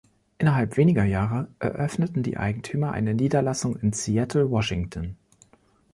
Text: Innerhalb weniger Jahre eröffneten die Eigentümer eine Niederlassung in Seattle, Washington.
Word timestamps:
Innerhalb 0.39 0.77
weniger 0.77 1.03
Jahre 1.03 1.47
eröffneten 1.59 2.23
die 2.23 2.35
Eigentümer 2.35 2.91
eine 2.93 3.13
Niederlassung 3.13 3.75
in 3.75 3.93
Seattle, 3.93 4.49
Washington. 4.49 5.15